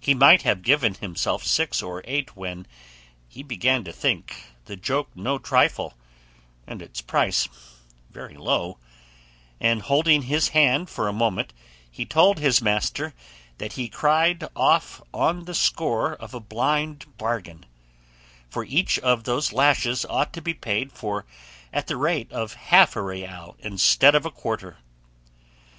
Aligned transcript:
He 0.00 0.14
might 0.14 0.44
have 0.44 0.62
given 0.62 0.94
himself 0.94 1.44
six 1.44 1.82
or 1.82 2.00
eight 2.06 2.34
when 2.34 2.66
he 3.28 3.42
began 3.42 3.84
to 3.84 3.92
think 3.92 4.46
the 4.64 4.76
joke 4.76 5.10
no 5.14 5.36
trifle, 5.36 5.92
and 6.66 6.80
its 6.80 7.02
price 7.02 7.46
very 8.10 8.34
low; 8.38 8.78
and 9.60 9.82
holding 9.82 10.22
his 10.22 10.48
hand 10.56 10.88
for 10.88 11.06
a 11.06 11.12
moment, 11.12 11.52
he 11.90 12.06
told 12.06 12.38
his 12.38 12.62
master 12.62 13.12
that 13.58 13.74
he 13.74 13.90
cried 13.90 14.42
off 14.56 15.02
on 15.12 15.44
the 15.44 15.52
score 15.54 16.14
of 16.14 16.32
a 16.32 16.40
blind 16.40 17.04
bargain, 17.18 17.66
for 18.48 18.64
each 18.64 18.98
of 19.00 19.24
those 19.24 19.52
lashes 19.52 20.06
ought 20.06 20.32
to 20.32 20.40
be 20.40 20.54
paid 20.54 20.92
for 20.92 21.26
at 21.74 21.88
the 21.88 21.98
rate 21.98 22.32
of 22.32 22.54
half 22.54 22.96
a 22.96 23.02
real 23.02 23.54
instead 23.60 24.14
of 24.14 24.24
a 24.24 24.30
quarter. 24.30 24.78